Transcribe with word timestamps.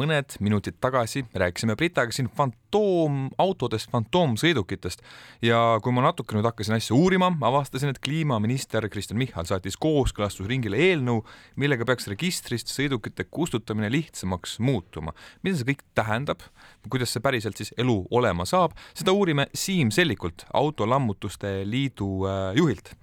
mõned 0.00 0.36
minutid 0.42 0.78
tagasi 0.80 1.22
rääkisime 1.36 1.76
Britaga 1.78 2.14
siin 2.14 2.28
fantoomautodest, 2.36 3.90
fantoomsõidukitest 3.92 5.02
ja 5.44 5.58
kui 5.84 5.94
ma 5.94 6.04
natuke 6.06 6.36
nüüd 6.36 6.46
hakkasin 6.48 6.76
asja 6.78 6.96
uurima, 6.96 7.30
avastasin, 7.46 7.92
et 7.92 8.00
kliimaminister 8.04 8.86
Kristen 8.92 9.20
Michal 9.20 9.48
saatis 9.48 9.76
kooskõlastusringile 9.80 10.80
eelnõu, 10.88 11.24
millega 11.60 11.86
peaks 11.88 12.08
registrist 12.12 12.72
sõidukite 12.72 13.26
kustutamine 13.30 13.90
lihtsamaks 13.92 14.58
muutuma. 14.64 15.14
mida 15.42 15.58
see 15.58 15.72
kõik 15.72 15.84
tähendab, 15.94 16.44
kuidas 16.88 17.12
see 17.12 17.24
päriselt 17.24 17.60
siis 17.60 17.74
elu 17.78 18.02
olema 18.10 18.46
saab, 18.48 18.76
seda 18.94 19.12
uurime 19.12 19.48
Siim 19.54 19.90
Sellikult, 19.90 20.46
Autolammutuste 20.54 21.60
Liidu 21.64 22.26
äh, 22.26 22.56
juhilt. 22.56 22.94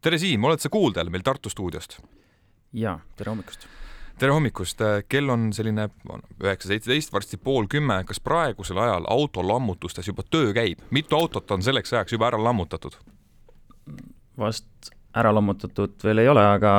tere, 0.00 0.18
Siim, 0.18 0.44
oled 0.44 0.62
sa 0.62 0.72
kuuldel 0.72 1.10
meil 1.10 1.26
Tartu 1.26 1.52
stuudiost? 1.52 2.00
jaa, 2.76 3.00
tere 3.16 3.30
hommikust 3.32 3.68
tere 4.18 4.32
hommikust, 4.32 4.80
kell 5.08 5.28
on 5.32 5.50
selline 5.52 5.88
üheksa 6.42 6.70
seitseteist, 6.70 7.12
varsti 7.12 7.36
pool 7.36 7.68
kümme, 7.70 7.98
kas 8.08 8.20
praegusel 8.20 8.78
ajal 8.80 9.08
autolammutustes 9.12 10.08
juba 10.08 10.24
töö 10.30 10.54
käib, 10.56 10.80
mitu 10.90 11.18
autot 11.18 11.50
on 11.50 11.64
selleks 11.64 11.92
ajaks 11.92 12.16
juba 12.16 12.30
ära 12.30 12.40
lammutatud? 12.42 12.96
vast 14.36 14.90
ära 15.16 15.30
lammutatud 15.32 15.94
veel 16.04 16.20
ei 16.20 16.28
ole, 16.28 16.42
aga 16.44 16.72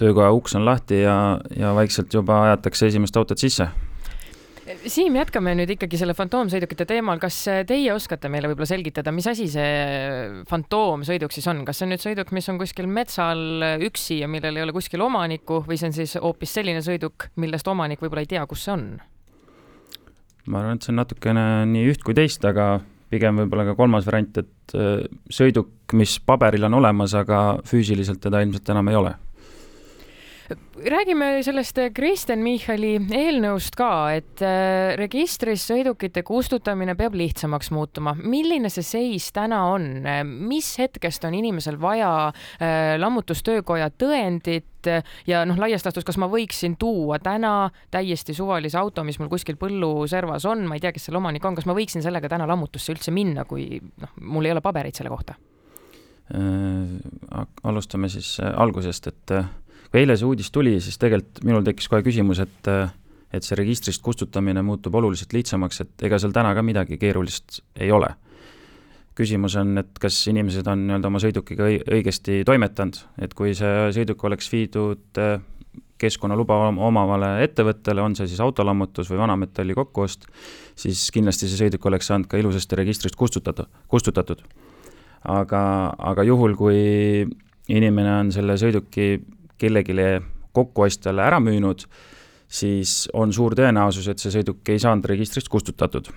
töökoja 0.00 0.32
uks 0.34 0.56
on 0.58 0.64
lahti 0.66 1.02
ja, 1.02 1.38
ja 1.56 1.74
vaikselt 1.74 2.14
juba 2.14 2.40
ajatakse 2.48 2.88
esimest 2.90 3.16
autot 3.16 3.38
sisse 3.38 3.68
Siim, 4.66 5.14
jätkame 5.14 5.52
nüüd 5.54 5.70
ikkagi 5.76 5.98
selle 6.00 6.14
fantoomsõidukite 6.18 6.88
teemal, 6.90 7.20
kas 7.22 7.36
teie 7.68 7.92
oskate 7.94 8.26
meile 8.32 8.48
võib-olla 8.50 8.66
selgitada, 8.66 9.12
mis 9.14 9.28
asi 9.30 9.46
see 9.50 10.40
fantoomsõiduk 10.50 11.34
siis 11.34 11.46
on, 11.52 11.60
kas 11.66 11.78
see 11.78 11.86
on 11.86 11.92
nüüd 11.94 12.02
sõiduk, 12.02 12.32
mis 12.34 12.48
on 12.50 12.58
kuskil 12.58 12.88
metsal 12.90 13.62
üksi 13.86 14.18
ja 14.24 14.30
millel 14.30 14.58
ei 14.58 14.64
ole 14.64 14.74
kuskil 14.74 15.04
omanikku 15.06 15.60
või 15.68 15.78
see 15.78 15.92
on 15.92 15.94
siis 15.94 16.16
hoopis 16.18 16.56
selline 16.58 16.82
sõiduk, 16.82 17.28
millest 17.38 17.70
omanik 17.70 18.02
võib-olla 18.02 18.24
ei 18.26 18.32
tea, 18.34 18.42
kus 18.50 18.66
see 18.66 18.74
on? 18.74 18.88
ma 20.50 20.62
arvan, 20.62 20.80
et 20.80 20.86
see 20.86 20.94
on 20.94 20.98
natukene 20.98 21.44
nii 21.70 21.86
üht 21.92 22.02
kui 22.06 22.18
teist, 22.18 22.42
aga 22.46 22.80
pigem 23.10 23.38
võib-olla 23.44 23.68
ka 23.68 23.76
kolmas 23.78 24.08
variant, 24.08 24.42
et 24.42 24.74
äh, 24.74 25.06
sõiduk, 25.30 25.70
mis 25.94 26.18
paberil 26.26 26.66
on 26.66 26.80
olemas, 26.80 27.14
aga 27.14 27.60
füüsiliselt 27.70 28.18
teda 28.26 28.42
ilmselt 28.42 28.74
enam 28.74 28.90
ei 28.90 28.98
ole 28.98 29.14
räägime 30.90 31.42
sellest 31.42 31.78
Kristen 31.94 32.42
Michali 32.44 32.94
eelnõust 32.98 33.74
ka, 33.78 33.90
et 34.14 34.42
äh, 34.44 34.94
registris 34.98 35.64
sõidukite 35.66 36.22
kustutamine 36.26 36.94
peab 36.98 37.16
lihtsamaks 37.18 37.72
muutuma. 37.74 38.14
milline 38.14 38.70
see 38.70 38.86
seis 38.86 39.30
täna 39.34 39.64
on, 39.72 40.06
mis 40.46 40.76
hetkest 40.78 41.24
on 41.26 41.34
inimesel 41.34 41.80
vaja 41.80 42.10
äh, 42.28 42.94
lammutustöökoja 43.00 43.90
tõendit 43.98 44.90
ja 45.26 45.42
noh, 45.48 45.58
laias 45.58 45.82
laastus, 45.82 46.06
kas 46.06 46.18
ma 46.22 46.28
võiksin 46.30 46.76
tuua 46.78 47.18
täna 47.18 47.72
täiesti 47.90 48.34
suvalise 48.36 48.78
auto, 48.78 49.02
mis 49.04 49.18
mul 49.18 49.32
kuskil 49.32 49.58
põlluservas 49.58 50.46
on, 50.46 50.62
ma 50.68 50.78
ei 50.78 50.84
tea, 50.84 50.94
kes 50.94 51.08
selle 51.08 51.18
omanik 51.18 51.44
on, 51.44 51.58
kas 51.58 51.66
ma 51.66 51.74
võiksin 51.74 52.04
sellega 52.06 52.30
täna 52.30 52.46
lammutusse 52.46 52.94
üldse 52.94 53.10
minna, 53.10 53.44
kui 53.50 53.80
noh, 53.82 54.14
mul 54.22 54.46
ei 54.46 54.54
ole 54.54 54.62
pabereid 54.62 54.94
selle 54.94 55.10
kohta? 55.10 55.34
Äh, 56.30 57.42
alustame 57.66 58.10
siis 58.12 58.36
algusest, 58.46 59.10
et 59.10 59.38
kui 59.96 60.02
eile 60.04 60.12
see 60.20 60.26
uudis 60.28 60.50
tuli, 60.52 60.74
siis 60.84 60.98
tegelikult 61.00 61.38
minul 61.48 61.62
tekkis 61.64 61.88
kohe 61.88 62.04
küsimus, 62.04 62.42
et 62.44 62.68
et 63.34 63.44
see 63.44 63.56
registrist 63.58 64.02
kustutamine 64.04 64.60
muutub 64.64 64.94
oluliselt 65.00 65.32
lihtsamaks, 65.32 65.80
et 65.82 66.04
ega 66.08 66.18
seal 66.20 66.34
täna 66.36 66.52
ka 66.54 66.62
midagi 66.64 66.98
keerulist 67.00 67.62
ei 67.80 67.88
ole. 67.92 68.12
küsimus 69.16 69.54
on, 69.56 69.78
et 69.80 69.98
kas 69.98 70.18
inimesed 70.28 70.66
on 70.68 70.82
nii-öelda 70.84 71.08
oma 71.08 71.20
sõidukiga 71.22 71.70
õigesti 71.96 72.42
toimetanud, 72.44 72.98
et 73.24 73.32
kui 73.32 73.54
see 73.56 73.86
sõiduk 73.96 74.20
oleks 74.28 74.50
viidud 74.52 75.20
äh, 75.22 75.40
keskkonnaluba 75.96 76.58
omavale 76.68 77.30
ettevõttele, 77.46 78.04
on 78.04 78.18
see 78.18 78.28
siis 78.28 78.42
autolammutus 78.44 79.08
või 79.08 79.22
vanametalli 79.22 79.78
kokkuost, 79.78 80.28
siis 80.76 81.06
kindlasti 81.16 81.48
see 81.48 81.62
sõiduk 81.62 81.88
oleks 81.88 82.12
saanud 82.12 82.28
ka 82.28 82.36
ilusasti 82.36 82.76
registrist 82.76 83.16
kustutatud, 83.16 83.72
kustutatud. 83.88 84.44
aga, 85.24 85.62
aga 86.12 86.28
juhul, 86.28 86.54
kui 86.60 86.84
inimene 87.72 88.12
on 88.20 88.32
selle 88.36 88.60
sõiduki 88.60 89.16
kellelegi 89.58 89.96
kokkuostjale 90.56 91.24
ära 91.26 91.40
müünud, 91.42 91.84
siis 92.48 93.06
on 93.16 93.34
suur 93.34 93.56
tõenäosus, 93.58 94.08
et 94.10 94.22
see 94.22 94.32
sõiduk 94.38 94.66
ei 94.72 94.80
saanud 94.82 95.06
registrist 95.12 95.52
kustutatud. 95.52 96.10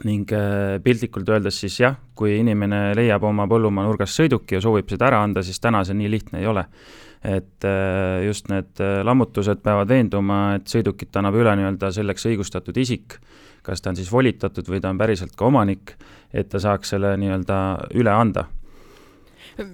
ning 0.00 0.30
äh, 0.32 0.78
piltlikult 0.80 1.28
öeldes 1.28 1.58
siis 1.60 1.74
jah, 1.82 1.98
kui 2.16 2.38
inimene 2.38 2.94
leiab 2.96 3.24
oma 3.28 3.44
põllumaa 3.44 3.84
nurgast 3.84 4.16
sõiduki 4.16 4.56
ja 4.56 4.60
soovib 4.64 4.88
seda 4.88 5.10
ära 5.10 5.18
anda, 5.20 5.42
siis 5.44 5.60
täna 5.60 5.82
see 5.84 5.98
nii 5.98 6.08
lihtne 6.10 6.40
ei 6.40 6.46
ole. 6.46 6.64
et 7.24 7.64
äh, 7.68 8.24
just 8.24 8.48
need 8.48 8.80
äh, 8.80 9.02
lammutused 9.04 9.60
peavad 9.60 9.88
veenduma, 9.88 10.54
et 10.56 10.72
sõidukit 10.72 11.16
annab 11.20 11.36
üle 11.36 11.52
nii-öelda 11.56 11.90
selleks 11.92 12.24
õigustatud 12.30 12.76
isik, 12.80 13.18
kas 13.62 13.84
ta 13.84 13.90
on 13.90 13.96
siis 13.96 14.08
volitatud 14.12 14.64
või 14.72 14.80
ta 14.80 14.88
on 14.88 14.98
päriselt 14.98 15.36
ka 15.36 15.44
omanik, 15.44 15.98
et 16.32 16.48
ta 16.48 16.58
saaks 16.58 16.94
selle 16.94 17.12
nii-öelda 17.20 17.58
üle 17.92 18.14
anda 18.14 18.46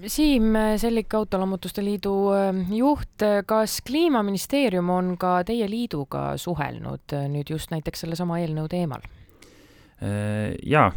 Siim 0.07 0.55
Sellik, 0.77 1.15
Autolammutuste 1.15 1.83
Liidu 1.85 2.13
ähm, 2.35 2.63
juht, 2.75 3.23
kas 3.47 3.81
Kliimaministeerium 3.87 4.89
on 4.91 5.13
ka 5.21 5.39
teie 5.47 5.69
liiduga 5.71 6.33
suhelnud 6.41 7.15
äh, 7.15 7.27
nüüd 7.31 7.51
just 7.55 7.71
näiteks 7.71 8.03
sellesama 8.03 8.41
eelnõu 8.43 8.67
teemal? 8.73 9.05
Äh, 10.03 10.57
jaa, 10.67 10.89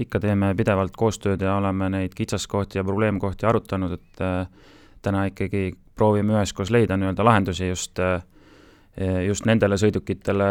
ikka 0.00 0.22
teeme 0.24 0.54
pidevalt 0.56 0.96
koostööd 0.96 1.44
ja 1.44 1.58
oleme 1.58 1.90
neid 1.92 2.14
kitsaskohti 2.16 2.80
ja 2.80 2.84
probleemkohti 2.86 3.48
arutanud, 3.50 3.98
et 3.98 4.24
äh, 4.24 4.70
täna 5.04 5.26
ikkagi 5.28 5.74
proovime 5.94 6.38
üheskoos 6.38 6.72
leida 6.72 6.96
nii-öelda 6.96 7.24
lahendusi 7.24 7.68
just, 7.68 8.00
just 9.26 9.44
nendele 9.46 9.76
sõidukitele, 9.78 10.48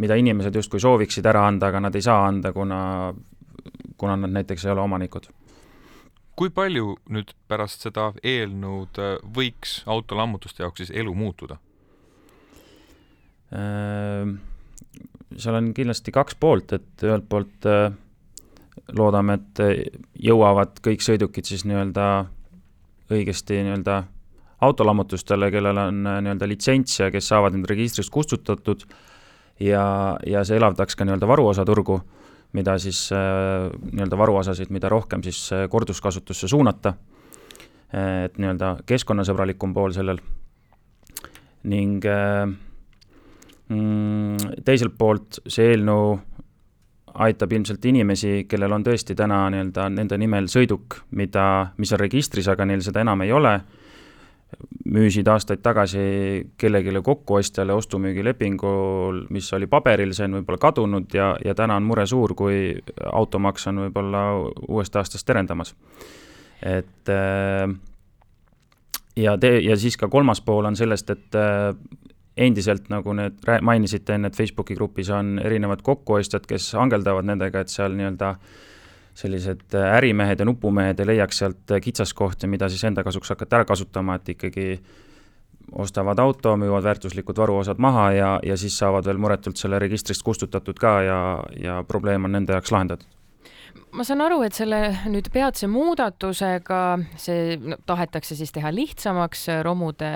mida 0.00 0.16
inimesed 0.16 0.54
justkui 0.56 0.80
sooviksid 0.80 1.26
ära 1.26 1.42
anda, 1.50 1.68
aga 1.68 1.82
nad 1.84 1.98
ei 1.98 2.06
saa 2.06 2.22
anda, 2.30 2.54
kuna, 2.54 2.78
kuna 3.98 4.16
nad 4.22 4.32
näiteks 4.38 4.64
ei 4.64 4.72
ole 4.72 4.86
omanikud 4.86 5.28
kui 6.38 6.52
palju 6.54 6.92
nüüd 7.10 7.32
pärast 7.50 7.82
seda 7.86 8.12
eelnõud 8.22 9.00
äh, 9.02 9.16
võiks 9.34 9.80
autolammutuste 9.90 10.62
jaoks 10.62 10.84
siis 10.84 10.92
elu 10.94 11.14
muutuda? 11.18 11.58
Ehm, 13.58 14.36
seal 15.34 15.58
on 15.58 15.72
kindlasti 15.74 16.14
kaks 16.14 16.38
poolt, 16.38 16.76
et 16.76 17.06
ühelt 17.06 17.26
poolt 17.30 17.66
äh, 17.66 17.88
loodame, 18.94 19.38
et 19.40 19.64
äh, 19.64 19.74
jõuavad 20.28 20.78
kõik 20.84 21.02
sõidukid 21.02 21.48
siis 21.48 21.66
nii-öelda 21.66 22.06
õigesti 23.10 23.62
nii-öelda 23.64 24.02
autolammutustele, 24.68 25.50
kellel 25.54 25.80
on 25.80 26.02
nii-öelda 26.06 26.46
litsents 26.50 27.00
ja 27.00 27.10
kes 27.14 27.30
saavad 27.32 27.56
need 27.56 27.66
registrist 27.70 28.12
kustutatud 28.14 28.84
ja, 29.62 29.82
ja 30.26 30.44
see 30.46 30.58
elavdaks 30.60 30.98
ka 30.98 31.06
nii-öelda 31.06 31.30
varuosaturgu 31.30 31.98
mida 32.56 32.78
siis 32.80 33.08
äh, 33.12 33.68
nii-öelda 33.92 34.18
varuosasid, 34.18 34.70
mida 34.72 34.88
rohkem 34.88 35.22
siis 35.22 35.40
äh, 35.52 35.66
korduskasutusse 35.70 36.48
suunata, 36.48 36.94
et 37.88 38.34
nii-öelda 38.36 38.74
keskkonnasõbralikum 38.88 39.72
pool 39.72 39.94
sellel. 39.96 40.18
ning 41.68 42.04
äh, 42.04 42.46
mm, 43.68 44.60
teiselt 44.64 44.94
poolt 44.98 45.40
see 45.48 45.72
eelnõu 45.72 46.18
aitab 47.14 47.52
ilmselt 47.52 47.84
inimesi, 47.84 48.44
kellel 48.48 48.72
on 48.72 48.84
tõesti 48.84 49.16
täna 49.16 49.48
nii-öelda 49.50 49.88
nende 49.90 50.18
nimel 50.18 50.46
sõiduk, 50.48 51.00
mida, 51.10 51.72
mis 51.76 51.92
on 51.92 52.00
registris, 52.00 52.48
aga 52.48 52.64
neil 52.64 52.84
seda 52.84 53.00
enam 53.00 53.24
ei 53.24 53.32
ole 53.32 53.58
müüsid 54.88 55.28
aastaid 55.28 55.60
tagasi 55.62 56.00
kellelegi 56.58 57.02
kokkuostjale 57.04 57.74
ostu-müügilepingul, 57.76 59.26
mis 59.34 59.50
oli 59.52 59.68
paberil, 59.68 60.14
see 60.16 60.28
on 60.28 60.38
võib-olla 60.38 60.60
kadunud 60.62 61.14
ja, 61.14 61.34
ja 61.44 61.54
täna 61.58 61.76
on 61.76 61.86
mure 61.88 62.06
suur, 62.08 62.32
kui 62.38 62.72
automaks 63.12 63.68
on 63.68 63.82
võib-olla 63.84 64.22
uuest 64.68 64.96
aastast 64.96 65.28
terendamas. 65.28 65.74
et 66.62 67.12
äh, 67.12 67.68
ja 69.16 69.36
te-, 69.38 69.60
ja 69.60 69.76
siis 69.76 69.96
ka 69.96 70.08
kolmas 70.08 70.40
pool 70.40 70.64
on 70.64 70.76
sellest, 70.76 71.10
et 71.10 71.36
äh, 71.36 71.74
endiselt, 72.36 72.88
nagu 72.88 73.12
need 73.12 73.44
mainisite 73.62 74.14
enne, 74.14 74.32
et 74.32 74.36
Facebooki 74.36 74.74
grupis 74.78 75.10
on 75.10 75.38
erinevad 75.42 75.82
kokkuostjad, 75.82 76.46
kes 76.48 76.72
hangeldavad 76.78 77.26
nendega, 77.28 77.60
et 77.60 77.74
seal 77.74 77.92
nii-öelda 77.98 78.30
äh, 78.30 78.56
sellised 79.18 79.74
äh, 79.74 79.96
ärimehed 79.98 80.40
ja 80.40 80.46
nupumehed 80.46 81.00
ei 81.00 81.06
leiaks 81.12 81.42
sealt 81.42 81.74
äh, 81.74 81.82
kitsaskohti, 81.82 82.46
mida 82.46 82.68
siis 82.68 82.84
enda 82.86 83.04
kasuks 83.04 83.34
hakata 83.34 83.60
ära 83.60 83.68
kasutama, 83.68 84.18
et 84.18 84.34
ikkagi 84.34 84.70
ostavad 85.72 86.18
auto, 86.22 86.54
müüvad 86.56 86.86
väärtuslikud 86.86 87.36
varuosad 87.36 87.80
maha 87.82 88.10
ja, 88.16 88.30
ja 88.42 88.56
siis 88.56 88.78
saavad 88.78 89.06
veel 89.06 89.20
muretult 89.20 89.60
selle 89.60 89.78
registrist 89.82 90.22
kustutatud 90.24 90.78
ka 90.80 90.94
ja, 91.02 91.20
ja 91.60 91.82
probleem 91.88 92.24
on 92.24 92.38
nende 92.38 92.56
jaoks 92.56 92.72
lahendatud 92.72 93.17
ma 93.92 94.04
saan 94.04 94.20
aru, 94.24 94.40
et 94.44 94.56
selle 94.56 94.78
nüüd 95.08 95.28
peatse 95.32 95.68
muudatusega 95.70 96.80
see 97.18 97.56
no, 97.62 97.78
tahetakse 97.88 98.36
siis 98.36 98.52
teha 98.54 98.70
lihtsamaks 98.74 99.46
romude, 99.64 100.08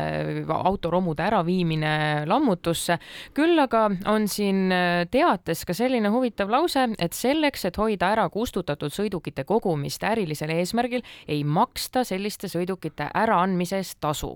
autoromude 0.53 1.25
äraviimine 1.25 1.93
lammutusse. 2.29 2.99
küll 3.35 3.59
aga 3.63 3.85
on 4.11 4.29
siin 4.29 4.73
teates 5.13 5.65
ka 5.69 5.77
selline 5.77 6.11
huvitav 6.13 6.53
lause, 6.53 6.85
et 6.99 7.17
selleks, 7.17 7.65
et 7.69 7.79
hoida 7.81 8.13
ära 8.17 8.29
kustutatud 8.33 8.93
sõidukite 8.93 9.47
kogumist 9.49 10.05
ärilisel 10.05 10.53
eesmärgil, 10.57 11.05
ei 11.29 11.45
maksta 11.45 12.05
selliste 12.09 12.51
sõidukite 12.53 13.09
äraandmise 13.23 13.81
eest 13.81 14.01
tasu. 14.01 14.35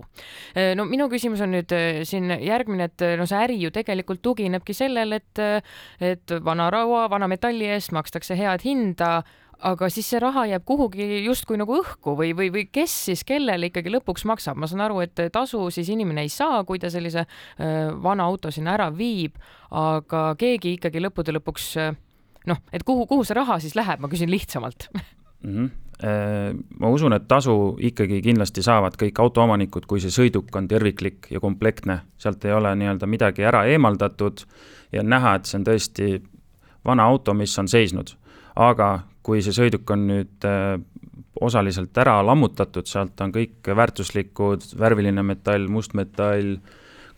no 0.75 0.87
minu 0.89 1.09
küsimus 1.13 1.43
on 1.45 1.53
nüüd 1.57 1.77
siin 2.09 2.31
järgmine, 2.31 2.89
et 2.89 3.07
no 3.19 3.29
see 3.29 3.43
äri 3.43 3.59
ju 3.61 3.71
tegelikult 3.75 4.21
tuginebki 4.25 4.73
sellele, 4.73 5.21
et, 5.21 5.45
et 6.01 6.37
vana 6.43 6.71
raua, 6.73 7.07
vana 7.09 7.29
metalli 7.29 7.69
eest 7.77 7.93
makstakse 7.95 8.37
head 8.37 8.65
hinda 8.65 9.21
aga 9.65 9.89
siis 9.89 10.09
see 10.09 10.19
raha 10.21 10.45
jääb 10.51 10.65
kuhugi 10.65 11.23
justkui 11.25 11.57
nagu 11.57 11.79
õhku 11.79 12.15
või, 12.19 12.33
või, 12.37 12.51
või 12.53 12.65
kes 12.71 12.93
siis 13.09 13.23
kellele 13.27 13.71
ikkagi 13.71 13.93
lõpuks 13.93 14.27
maksab, 14.29 14.59
ma 14.59 14.69
saan 14.69 14.85
aru, 14.85 15.01
et 15.05 15.21
tasu 15.33 15.63
siis 15.73 15.89
inimene 15.89 16.25
ei 16.27 16.29
saa, 16.33 16.63
kui 16.67 16.79
ta 16.79 16.91
sellise 16.93 17.25
äh, 17.25 17.89
vana 18.03 18.27
auto 18.29 18.51
sinna 18.53 18.75
ära 18.77 18.91
viib, 18.93 19.39
aga 19.71 20.29
keegi 20.37 20.75
ikkagi 20.77 21.01
lõppude 21.03 21.33
lõpuks 21.39 21.71
noh, 22.47 22.61
et 22.71 22.85
kuhu, 22.87 23.07
kuhu 23.09 23.25
see 23.27 23.37
raha 23.37 23.59
siis 23.63 23.75
läheb, 23.77 24.01
ma 24.03 24.09
küsin 24.11 24.31
lihtsamalt 24.31 24.89
mm. 24.93 25.03
-hmm. 25.43 25.69
Ma 26.79 26.89
usun, 26.93 27.13
et 27.13 27.23
tasu 27.27 27.75
ikkagi 27.81 28.19
kindlasti 28.21 28.61
saavad 28.61 28.93
kõik 29.01 29.17
autoomanikud, 29.17 29.87
kui 29.89 29.97
see 29.97 30.13
sõiduk 30.13 30.53
on 30.55 30.67
terviklik 30.69 31.25
ja 31.33 31.39
komplektne, 31.41 31.99
sealt 32.21 32.45
ei 32.45 32.53
ole 32.53 32.75
nii-öelda 32.75 33.07
midagi 33.09 33.41
ära 33.41 33.63
eemaldatud 33.65 34.43
ja 34.91 35.01
on 35.01 35.09
näha, 35.09 35.35
et 35.35 35.49
see 35.49 35.57
on 35.57 35.65
tõesti 35.65 36.21
vana 36.85 37.03
auto, 37.03 37.33
mis 37.33 37.57
on 37.59 37.67
seisnud. 37.67 38.13
aga 38.55 38.99
kui 39.27 39.43
see 39.43 39.55
sõiduk 39.55 39.89
on 39.91 40.05
nüüd 40.07 40.47
äh, 40.47 40.77
osaliselt 41.43 41.97
ära 41.99 42.17
lammutatud, 42.25 42.87
sealt 42.87 43.19
on 43.21 43.33
kõik 43.35 43.67
väärtuslikud, 43.75 44.63
värviline 44.79 45.23
metall, 45.27 45.67
mustmetall, 45.71 46.55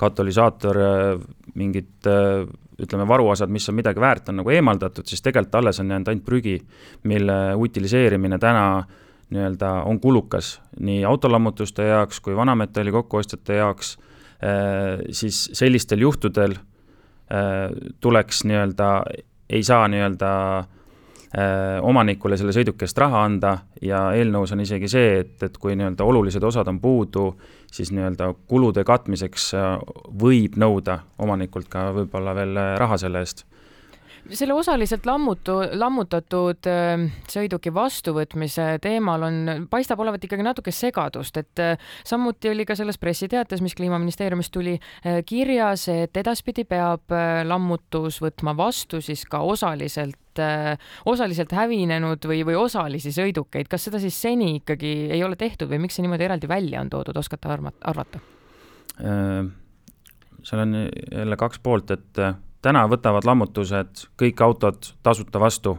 katalüsaator, 0.01 0.79
äh, 0.81 1.27
mingid 1.59 2.09
äh, 2.09 2.47
ütleme, 2.79 3.05
varuosad, 3.07 3.51
mis 3.53 3.67
on 3.69 3.77
midagi 3.77 4.01
väärt, 4.01 4.31
on 4.31 4.39
nagu 4.41 4.55
eemaldatud, 4.55 5.05
siis 5.05 5.21
tegelikult 5.21 5.59
alles 5.59 5.81
on 5.83 5.91
jäänud 5.91 6.09
ainult 6.09 6.25
prügi, 6.25 6.55
mille 7.11 7.37
utiliseerimine 7.59 8.39
täna 8.41 8.65
nii-öelda 9.29 9.73
on 9.85 9.99
kulukas 10.01 10.55
nii 10.81 11.03
autolammutuste 11.05 11.85
jaoks 11.85 12.17
kui 12.25 12.33
vanametalli 12.33 12.89
kokkuostjate 12.95 13.59
jaoks, 13.59 13.91
siis 15.13 15.41
sellistel 15.53 16.01
juhtudel 16.01 16.55
tuleks 18.01 18.41
nii-öelda, 18.49 18.87
ei 19.53 19.61
saa 19.67 19.83
nii-öelda 19.91 20.31
äh, 20.57 20.78
omanikule 21.85 22.37
selle 22.37 22.53
sõiduki 22.55 22.87
eest 22.87 22.97
raha 22.97 23.19
anda 23.21 23.51
ja 23.85 24.07
eelnõus 24.17 24.55
on 24.55 24.63
isegi 24.63 24.87
see, 24.89 25.19
et, 25.21 25.35
et 25.45 25.59
kui 25.61 25.75
nii-öelda 25.77 26.07
olulised 26.07 26.43
osad 26.43 26.67
on 26.71 26.79
puudu, 26.81 27.27
siis 27.71 27.91
nii-öelda 27.93 28.31
kulude 28.49 28.83
katmiseks 28.83 29.51
äh, 29.53 29.69
võib 30.21 30.57
nõuda 30.57 31.03
omanikult 31.21 31.69
ka 31.69 31.91
võib-olla 31.93 32.33
veel 32.37 32.57
äh, 32.57 32.73
raha 32.81 32.97
selle 32.97 33.21
eest. 33.21 33.45
Selle 34.29 34.53
osaliselt 34.53 35.05
lammutu, 35.05 35.55
lammutatud 35.79 36.67
äh, 36.69 37.05
sõiduki 37.31 37.71
vastuvõtmise 37.73 38.65
teemal 38.83 39.23
on, 39.25 39.37
paistab 39.71 40.01
olevat 40.03 40.25
ikkagi 40.25 40.45
natuke 40.45 40.73
segadust, 40.75 41.39
et 41.41 41.61
äh, 41.63 41.91
samuti 42.05 42.51
oli 42.51 42.65
ka 42.67 42.77
selles 42.77 42.99
pressiteates, 43.01 43.63
mis 43.65 43.77
Kliimaministeeriumist 43.79 44.53
tuli 44.53 44.75
äh, 44.77 45.21
kirjas, 45.25 45.87
et 45.93 46.17
edaspidi 46.17 46.65
peab 46.69 47.09
lammutus 47.45 48.19
võtma 48.21 48.53
vastu 48.57 49.01
siis 49.01 49.25
ka 49.29 49.41
osaliselt 49.45 50.19
osaliselt 51.09 51.53
hävinenud 51.55 52.25
või, 52.29 52.41
või 52.47 52.57
osalisi 52.59 53.13
sõidukeid, 53.15 53.69
kas 53.71 53.87
seda 53.89 54.01
siis 54.01 54.17
seni 54.21 54.55
ikkagi 54.59 54.93
ei 55.13 55.23
ole 55.23 55.39
tehtud 55.39 55.71
või 55.71 55.83
miks 55.85 55.97
see 55.97 56.05
niimoodi 56.05 56.27
eraldi 56.27 56.49
välja 56.49 56.83
on 56.83 56.91
toodud, 56.91 57.17
oskate 57.17 57.49
arvata? 57.49 58.21
seal 60.43 60.61
on 60.61 60.75
jälle 61.11 61.37
kaks 61.39 61.59
poolt, 61.63 61.91
et 61.91 62.19
täna 62.61 62.83
võtavad 62.91 63.27
lammutused 63.27 64.07
kõik 64.19 64.41
autod 64.43 64.91
tasuta 65.03 65.39
vastu, 65.39 65.77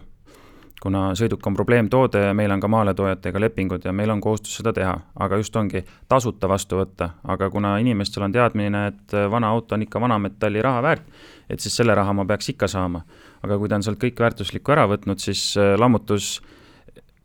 kuna 0.80 1.10
sõiduk 1.18 1.44
on 1.46 1.54
probleemtoode 1.54 2.22
ja 2.24 2.34
meil 2.36 2.52
on 2.54 2.60
ka 2.60 2.68
maaletoojatega 2.72 3.40
lepingud 3.40 3.84
ja 3.84 3.92
meil 3.92 4.10
on 4.10 4.20
kohustus 4.20 4.56
seda 4.56 4.72
teha, 4.72 4.94
aga 5.20 5.40
just 5.40 5.56
ongi 5.56 5.82
tasuta 6.08 6.48
vastu 6.48 6.80
võtta, 6.80 7.10
aga 7.28 7.50
kuna 7.52 7.74
inimestel 7.82 8.24
on 8.24 8.32
teadmine, 8.32 8.86
et 8.92 9.16
vana 9.30 9.50
auto 9.52 9.76
on 9.76 9.84
ikka 9.84 10.00
vanametalli 10.00 10.62
raha 10.64 10.82
väärt, 10.82 11.10
et 11.50 11.60
siis 11.60 11.76
selle 11.76 11.94
raha 11.94 12.14
ma 12.16 12.24
peaks 12.24 12.48
ikka 12.54 12.68
saama. 12.68 13.02
aga 13.42 13.58
kui 13.58 13.68
ta 13.68 13.76
on 13.76 13.82
sealt 13.82 14.00
kõik 14.00 14.20
väärtuslikku 14.20 14.72
ära 14.72 14.86
võtnud, 14.88 15.20
siis 15.20 15.56
äh, 15.56 15.74
lammutus 15.78 16.40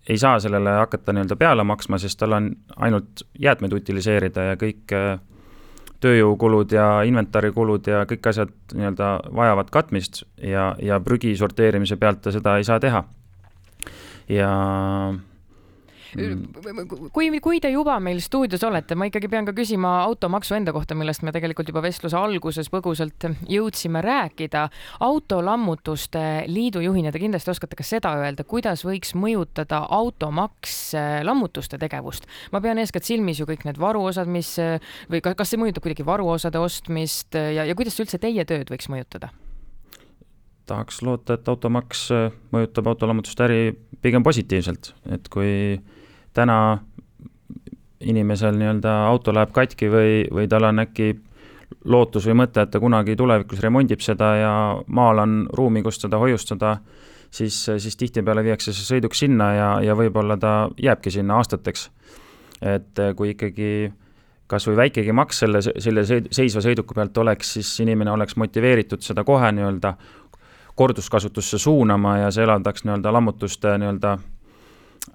ei 0.10 0.18
saa 0.18 0.40
sellele 0.40 0.70
hakata 0.70 1.14
nii-öelda 1.14 1.36
peale 1.36 1.64
maksma, 1.64 1.98
sest 1.98 2.20
tal 2.20 2.36
on 2.38 2.52
ainult 2.76 3.26
jäätmeid 3.40 3.74
utiliseerida 3.74 4.52
ja 4.52 4.60
kõik 4.60 4.94
äh, 4.94 5.20
tööjõukulud 6.04 6.72
ja 6.76 6.88
inventarikulud 7.08 7.88
ja 7.88 8.04
kõik 8.10 8.30
asjad 8.30 8.52
nii-öelda 8.74 9.12
vajavad 9.36 9.72
katmist 9.74 10.24
ja, 10.38 10.74
ja 10.82 11.00
prügi 11.00 11.36
sorteerimise 11.40 11.98
pealt 11.98 12.22
ta 12.22 12.34
seda 12.36 12.58
ei 12.60 12.68
saa 12.68 12.80
teha. 12.80 13.04
Ja 14.30 14.52
Mm. 16.16 17.12
kui, 17.12 17.28
kui 17.44 17.60
te 17.60 17.70
juba 17.74 17.98
meil 18.04 18.22
stuudios 18.24 18.64
olete, 18.64 18.96
ma 18.96 19.10
ikkagi 19.10 19.28
pean 19.32 19.48
ka 19.48 19.54
küsima 19.56 19.98
automaksu 20.06 20.56
enda 20.56 20.72
kohta, 20.76 20.96
millest 20.96 21.26
me 21.28 21.34
tegelikult 21.36 21.68
juba 21.72 21.84
vestluse 21.84 22.16
alguses 22.16 22.70
põgusalt 22.72 23.28
jõudsime 23.52 24.00
rääkida. 24.06 24.68
autolammutuste 25.04 26.46
liidu 26.48 26.84
juhina 26.86 27.12
te 27.12 27.20
kindlasti 27.20 27.52
oskate 27.52 27.76
ka 27.76 27.84
seda 27.84 28.14
öelda, 28.22 28.48
kuidas 28.48 28.86
võiks 28.88 29.12
mõjutada 29.20 29.84
automaks 29.98 30.78
äh, 30.96 31.20
lammutuste 31.28 31.80
tegevust. 31.82 32.30
ma 32.52 32.62
pean 32.62 32.80
eeskätt 32.80 33.04
silmis 33.04 33.40
ju 33.40 33.50
kõik 33.50 33.66
need 33.68 33.80
varuosad, 33.82 34.32
mis 34.32 34.56
või 35.12 35.24
kas 35.26 35.52
see 35.52 35.60
mõjutab 35.60 35.84
kuidagi 35.84 36.08
varuosade 36.08 36.60
ostmist 36.60 37.36
ja, 37.36 37.66
ja 37.66 37.76
kuidas 37.76 38.00
üldse 38.00 38.22
teie 38.22 38.46
tööd 38.48 38.72
võiks 38.72 38.88
mõjutada? 38.88 39.34
Tahaks 40.66 41.02
loota, 41.06 41.38
et 41.38 41.48
automaks 41.50 42.08
äh, 42.16 42.34
mõjutab 42.54 42.90
autolammutuste 42.92 43.46
äri 43.48 43.62
pigem 44.02 44.24
positiivselt, 44.24 44.94
et 45.12 45.30
kui 45.34 45.80
täna 46.36 46.80
inimesel 48.06 48.58
nii-öelda 48.60 48.96
auto 49.08 49.34
läheb 49.34 49.54
katki 49.56 49.90
või, 49.90 50.18
või 50.34 50.50
tal 50.52 50.68
on 50.68 50.84
äkki 50.84 51.14
lootus 51.90 52.28
või 52.30 52.40
mõte, 52.44 52.66
et 52.66 52.72
ta 52.74 52.82
kunagi 52.82 53.16
tulevikus 53.18 53.62
remondib 53.64 54.04
seda 54.04 54.32
ja 54.38 54.54
maal 54.88 55.22
on 55.24 55.36
ruumi, 55.54 55.82
kus 55.86 56.00
seda 56.02 56.20
hoiustada, 56.22 56.76
siis, 57.34 57.58
siis 57.66 57.98
tihtipeale 57.98 58.44
viiakse 58.46 58.74
see 58.74 58.88
sõiduk 58.96 59.18
sinna 59.18 59.52
ja, 59.56 59.70
ja 59.86 59.98
võib-olla 59.98 60.38
ta 60.38 60.56
jääbki 60.82 61.14
sinna 61.14 61.40
aastateks. 61.42 61.90
et 62.62 63.02
kui 63.16 63.34
ikkagi 63.34 63.92
kas 64.48 64.68
või 64.70 64.78
väikegi 64.78 65.14
maks 65.16 65.42
selle, 65.42 65.62
selle 65.62 66.04
seisva 66.06 66.62
sõiduki 66.62 66.96
pealt 66.96 67.18
oleks, 67.18 67.56
siis 67.58 67.72
inimene 67.82 68.14
oleks 68.14 68.38
motiveeritud 68.38 69.02
seda 69.02 69.24
kohe 69.26 69.50
nii-öelda 69.58 69.96
korduskasutusse 70.76 71.58
suunama 71.58 72.18
ja 72.18 72.32
see 72.32 72.44
elavdaks 72.44 72.84
nii-öelda 72.84 73.14
lammutuste 73.14 73.78
nii-öelda 73.78 74.18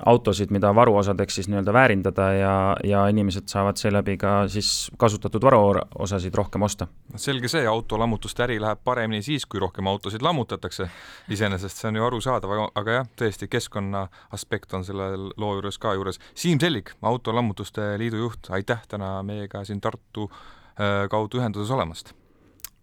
autosid, 0.06 0.50
mida 0.50 0.74
varuosadeks 0.74 1.34
siis 1.34 1.48
nii-öelda 1.48 1.72
väärindada 1.72 2.32
ja, 2.32 2.76
ja 2.84 3.06
inimesed 3.08 3.48
saavad 3.48 3.76
seeläbi 3.76 4.16
ka 4.16 4.48
siis 4.48 4.90
kasutatud 4.98 5.42
varuosasid 5.42 6.34
rohkem 6.34 6.62
osta. 6.62 6.86
selge 7.16 7.48
see, 7.48 7.66
autolammutuste 7.66 8.44
äri 8.46 8.60
läheb 8.60 8.80
paremini 8.84 9.22
siis, 9.22 9.46
kui 9.46 9.60
rohkem 9.60 9.86
autosid 9.86 10.22
lammutatakse. 10.22 10.90
iseenesest 11.28 11.82
see 11.82 11.88
on 11.88 11.96
ju 11.96 12.06
arusaadav, 12.06 12.50
aga, 12.56 12.68
aga 12.74 12.98
jah, 12.98 13.08
tõesti, 13.22 13.48
keskkonna 13.50 14.06
aspekt 14.32 14.74
on 14.74 14.84
selle 14.84 15.10
loo 15.36 15.54
juures 15.58 15.78
ka 15.78 15.94
juures. 15.94 16.20
Siim 16.34 16.60
Sellik, 16.60 16.94
Autolammutuste 17.02 17.98
Liidu 17.98 18.16
juht, 18.16 18.50
aitäh 18.50 18.86
täna 18.88 19.22
meiega 19.22 19.64
siin 19.64 19.80
Tartu 19.80 20.30
äh, 20.30 21.08
kaudu 21.10 21.42
ühenduses 21.42 21.70
olemast! 21.70 22.14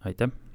aitäh! 0.05 0.46